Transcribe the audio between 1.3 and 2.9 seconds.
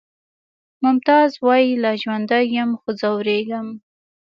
وایی لا ژوندی یم خو